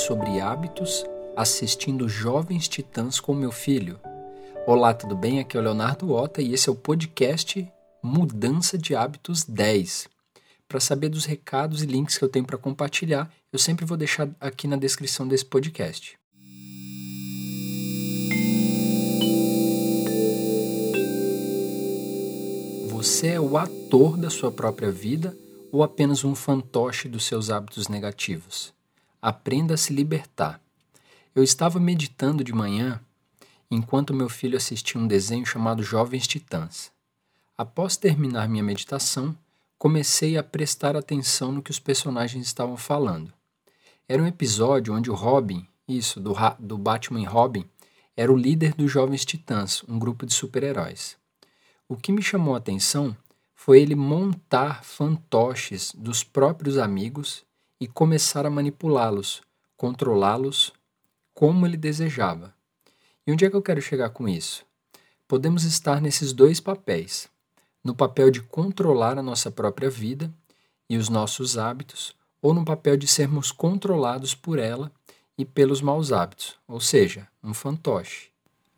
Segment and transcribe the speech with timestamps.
[0.00, 1.04] sobre hábitos
[1.36, 4.00] assistindo Jovens Titãs com meu filho.
[4.66, 5.40] Olá, tudo bem?
[5.40, 7.70] Aqui é o Leonardo Ota e esse é o podcast
[8.02, 10.08] Mudança de Hábitos 10.
[10.66, 14.28] Para saber dos recados e links que eu tenho para compartilhar, eu sempre vou deixar
[14.40, 16.18] aqui na descrição desse podcast.
[22.88, 25.36] Você é o ator da sua própria vida
[25.70, 28.79] ou apenas um fantoche dos seus hábitos negativos?
[29.22, 30.60] Aprenda a se libertar.
[31.34, 33.00] Eu estava meditando de manhã
[33.70, 36.90] enquanto meu filho assistia um desenho chamado Jovens Titãs.
[37.56, 39.36] Após terminar minha meditação,
[39.78, 43.32] comecei a prestar atenção no que os personagens estavam falando.
[44.08, 47.64] Era um episódio onde o Robin, isso, do, do Batman Robin,
[48.16, 51.16] era o líder dos Jovens Titãs, um grupo de super-heróis.
[51.86, 53.16] O que me chamou a atenção
[53.54, 57.44] foi ele montar fantoches dos próprios amigos
[57.80, 59.42] e começar a manipulá-los,
[59.76, 60.72] controlá-los
[61.32, 62.54] como ele desejava.
[63.26, 64.64] E onde é que eu quero chegar com isso?
[65.26, 67.28] Podemos estar nesses dois papéis:
[67.82, 70.32] no papel de controlar a nossa própria vida
[70.88, 74.92] e os nossos hábitos, ou no papel de sermos controlados por ela
[75.38, 78.28] e pelos maus hábitos, ou seja, um fantoche.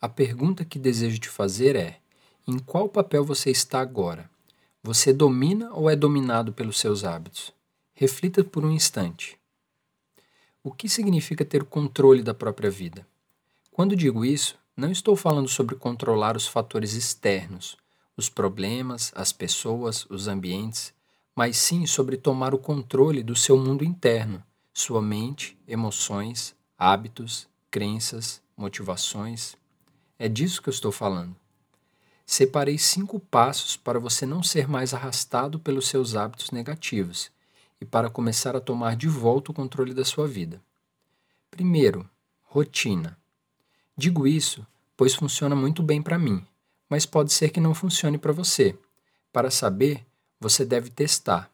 [0.01, 1.99] A pergunta que desejo te fazer é:
[2.47, 4.31] em qual papel você está agora?
[4.83, 7.53] Você domina ou é dominado pelos seus hábitos?
[8.03, 9.39] Reflita por um instante.
[10.61, 13.07] O que significa ter controle da própria vida?
[13.71, 17.77] Quando digo isso, não estou falando sobre controlar os fatores externos,
[18.17, 20.93] os problemas, as pessoas, os ambientes,
[21.33, 24.43] mas sim sobre tomar o controle do seu mundo interno,
[24.75, 29.55] sua mente, emoções, hábitos, crenças, motivações.
[30.19, 31.37] É disso que eu estou falando.
[32.27, 37.31] Separei cinco passos para você não ser mais arrastado pelos seus hábitos negativos
[37.83, 40.63] e para começar a tomar de volta o controle da sua vida.
[41.51, 42.09] Primeiro,
[42.45, 43.19] rotina.
[43.97, 44.65] Digo isso
[45.03, 46.47] pois funciona muito bem para mim,
[46.89, 48.79] mas pode ser que não funcione para você.
[49.33, 50.07] Para saber,
[50.39, 51.51] você deve testar.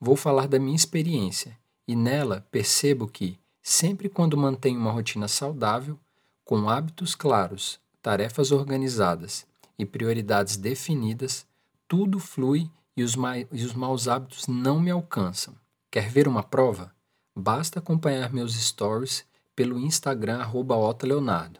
[0.00, 5.98] Vou falar da minha experiência e nela percebo que, sempre quando mantenho uma rotina saudável,
[6.42, 9.46] com hábitos claros, tarefas organizadas
[9.78, 11.46] e prioridades definidas,
[11.86, 13.14] tudo flui e os,
[13.52, 15.54] e os maus hábitos não me alcançam.
[15.96, 16.94] Quer ver uma prova?
[17.34, 19.24] Basta acompanhar meus stories
[19.54, 21.58] pelo Instagram @otaleonardo.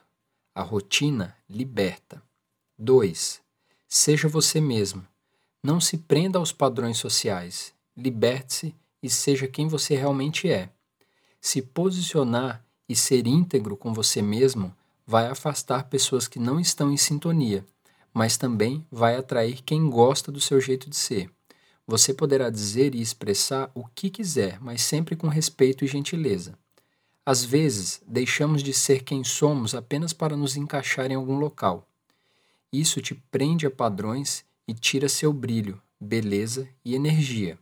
[0.54, 2.22] A rotina liberta.
[2.78, 3.40] 2.
[3.88, 5.02] Seja você mesmo.
[5.62, 7.72] Não se prenda aos padrões sociais.
[7.96, 10.68] Liberte-se e seja quem você realmente é.
[11.40, 14.70] Se posicionar e ser íntegro com você mesmo
[15.06, 17.64] vai afastar pessoas que não estão em sintonia
[18.16, 21.30] mas também vai atrair quem gosta do seu jeito de ser.
[21.86, 26.58] Você poderá dizer e expressar o que quiser, mas sempre com respeito e gentileza.
[27.24, 31.88] Às vezes, deixamos de ser quem somos apenas para nos encaixar em algum local.
[32.72, 37.58] Isso te prende a padrões e tira seu brilho, beleza e energia.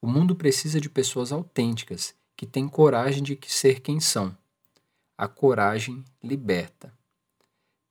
[0.00, 4.36] O mundo precisa de pessoas autênticas, que têm coragem de ser quem são.
[5.16, 6.92] A coragem liberta.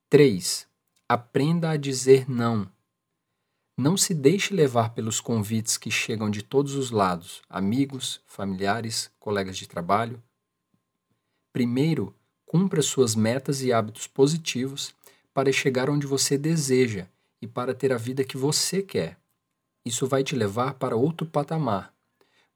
[0.09, 0.68] 3.
[1.09, 2.69] Aprenda a dizer não.
[3.78, 9.58] Não se deixe levar pelos convites que chegam de todos os lados, amigos, familiares, colegas
[9.58, 10.24] de trabalho.
[11.52, 12.16] Primeiro,
[12.46, 14.96] cumpra suas metas e hábitos positivos
[15.34, 17.08] para chegar onde você deseja
[17.41, 19.19] e para ter a vida que você quer.
[19.84, 21.94] Isso vai te levar para outro patamar,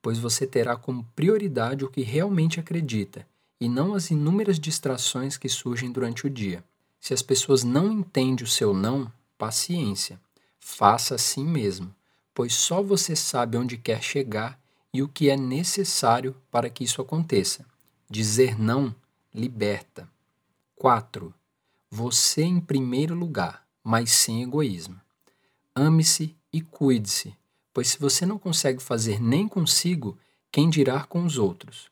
[0.02, 3.28] pois você terá como prioridade o que realmente acredita
[3.60, 6.64] e não as inúmeras distrações que surgem durante o dia.
[6.98, 10.18] Se as pessoas não entendem o seu não, paciência.
[10.60, 11.94] Faça assim mesmo,
[12.34, 14.60] pois só você sabe onde quer chegar
[14.94, 17.66] e o que é necessário para que isso aconteça.
[18.10, 18.94] Dizer não
[19.34, 20.08] liberta.
[20.76, 21.34] 4.
[21.92, 25.00] Você em primeiro lugar, mas sem egoísmo.
[25.76, 27.36] Ame-se e cuide-se,
[27.74, 30.18] pois se você não consegue fazer nem consigo,
[30.52, 31.90] quem dirá com os outros?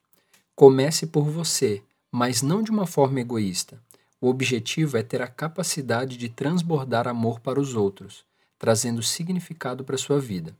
[0.56, 3.80] Comece por você, mas não de uma forma egoísta.
[4.20, 8.26] O objetivo é ter a capacidade de transbordar amor para os outros,
[8.58, 10.56] trazendo significado para sua vida.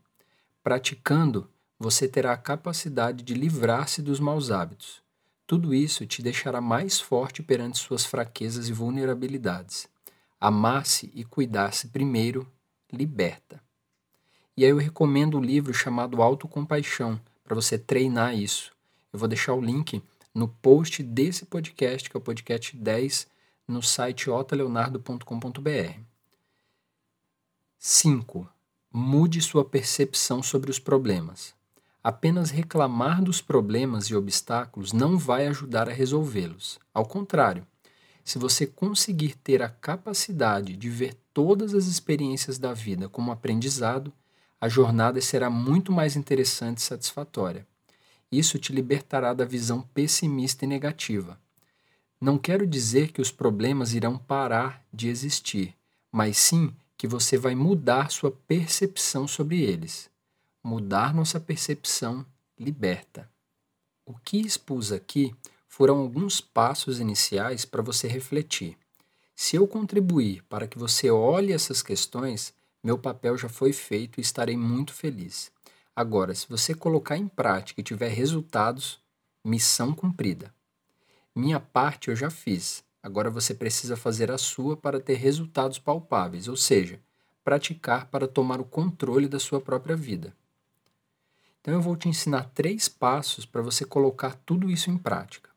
[0.64, 1.50] Praticando,
[1.80, 5.02] você terá a capacidade de livrar-se dos maus hábitos.
[5.46, 9.88] Tudo isso te deixará mais forte perante suas fraquezas e vulnerabilidades.
[10.40, 12.52] Amar-se e cuidar-se primeiro
[12.92, 13.62] liberta.
[14.56, 18.74] E aí eu recomendo o um livro chamado Autocompaixão para você treinar isso.
[19.14, 20.04] Eu vou deixar o link
[20.34, 23.28] no post desse podcast, que é o podcast 10
[23.68, 26.17] no site otaleonardo.com.br.
[27.80, 28.50] 5.
[28.92, 31.54] Mude sua percepção sobre os problemas.
[32.04, 36.80] Apenas reclamar dos problemas e obstáculos não vai ajudar a resolvê-los.
[36.92, 37.68] Ao contrário,
[38.26, 44.12] se você conseguir ter a capacidade de ver todas as experiências da vida como aprendizado,
[44.60, 47.66] a jornada será muito mais interessante e satisfatória.
[48.32, 51.40] Isso te libertará da visão pessimista e negativa.
[52.20, 55.76] Não quero dizer que os problemas irão parar de existir,
[56.12, 60.10] mas sim que você vai mudar sua percepção sobre eles.
[60.64, 62.26] Mudar nossa percepção
[62.60, 63.30] liberta.
[64.06, 65.36] O que expus aqui
[65.68, 68.78] foram alguns passos iniciais para você refletir.
[69.36, 72.54] Se eu contribuir para que você olhe essas questões,
[72.84, 75.52] meu papel já foi feito e estarei muito feliz.
[75.96, 79.00] Agora, se você colocar em prática e tiver resultados,
[79.44, 80.54] missão cumprida.
[81.36, 82.84] Minha parte eu já fiz.
[83.08, 87.00] Agora você precisa fazer a sua para ter resultados palpáveis, ou seja,
[87.42, 90.36] praticar para tomar o controle da sua própria vida.
[91.62, 95.50] Então eu vou te ensinar três passos para você colocar tudo isso em prática.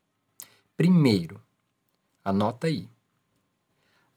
[0.77, 1.41] Primeiro,
[2.23, 2.87] anota aí.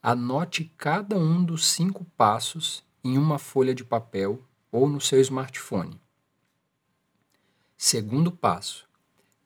[0.00, 6.00] Anote cada um dos cinco passos em uma folha de papel ou no seu smartphone.
[7.76, 8.86] Segundo passo,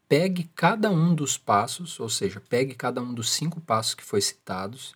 [0.09, 4.21] pegue cada um dos passos, ou seja, pegue cada um dos cinco passos que foi
[4.21, 4.95] citados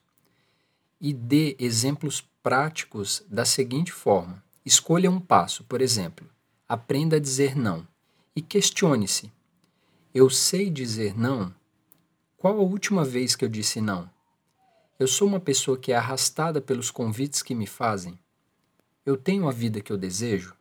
[1.00, 6.26] e dê exemplos práticos da seguinte forma: escolha um passo, por exemplo,
[6.69, 7.87] aprenda a dizer não
[8.35, 9.31] e questione-se:
[10.14, 11.55] eu sei dizer não?
[12.37, 14.11] Qual a última vez que eu disse não?
[14.99, 18.19] Eu sou uma pessoa que é arrastada pelos convites que me fazem?
[19.05, 20.55] Eu tenho a vida que eu desejo?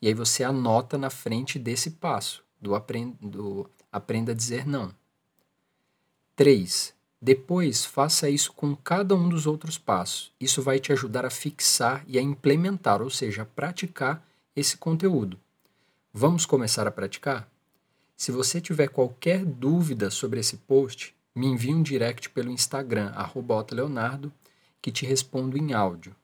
[0.00, 4.94] E aí você anota na frente desse passo, do, aprend do aprenda a dizer não.
[6.36, 6.94] 3.
[7.20, 10.32] Depois, faça isso com cada um dos outros passos.
[10.40, 14.26] Isso vai te ajudar a fixar e a implementar, ou seja, a praticar
[14.56, 15.38] esse conteúdo.
[16.12, 17.48] Vamos começar a praticar?
[18.16, 23.12] Se você tiver qualquer dúvida sobre esse post, me envie um direct pelo Instagram,
[23.70, 24.32] Leonardo,
[24.80, 26.14] que te respondo em áudio.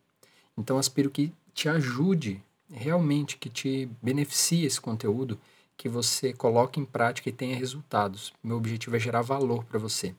[0.56, 5.38] Então, aspiro que te ajude realmente que te beneficie esse conteúdo,
[5.78, 8.34] que você coloque em prática e tenha resultados.
[8.42, 10.14] Meu objetivo é gerar valor para você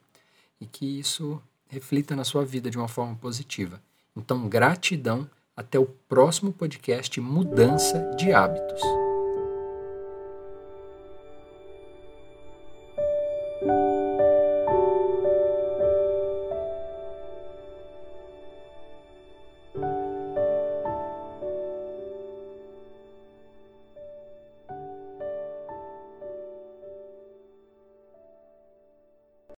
[0.59, 3.79] e que isso reflita na sua vida de uma forma positiva.
[4.15, 5.29] Então, gratidão.
[5.55, 9.08] Até o próximo podcast Mudança de Hábitos.